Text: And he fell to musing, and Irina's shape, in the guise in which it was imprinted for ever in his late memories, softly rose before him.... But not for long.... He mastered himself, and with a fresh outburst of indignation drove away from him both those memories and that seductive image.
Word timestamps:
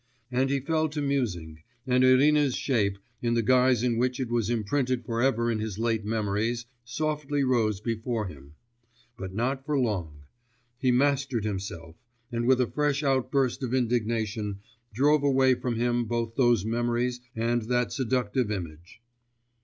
And 0.31 0.49
he 0.49 0.59
fell 0.59 0.89
to 0.89 0.99
musing, 0.99 1.59
and 1.85 2.03
Irina's 2.03 2.55
shape, 2.55 2.97
in 3.21 3.35
the 3.35 3.43
guise 3.43 3.83
in 3.83 3.97
which 3.97 4.19
it 4.19 4.29
was 4.31 4.49
imprinted 4.49 5.05
for 5.05 5.21
ever 5.21 5.51
in 5.51 5.59
his 5.59 5.77
late 5.77 6.03
memories, 6.03 6.65
softly 6.83 7.43
rose 7.43 7.79
before 7.79 8.25
him.... 8.25 8.55
But 9.15 9.35
not 9.35 9.63
for 9.63 9.77
long.... 9.77 10.23
He 10.79 10.91
mastered 10.91 11.43
himself, 11.45 11.97
and 12.31 12.47
with 12.47 12.59
a 12.59 12.65
fresh 12.71 13.03
outburst 13.03 13.61
of 13.61 13.75
indignation 13.75 14.61
drove 14.91 15.21
away 15.21 15.53
from 15.53 15.75
him 15.75 16.05
both 16.05 16.33
those 16.33 16.65
memories 16.65 17.21
and 17.35 17.61
that 17.69 17.91
seductive 17.93 18.49
image. 18.49 19.03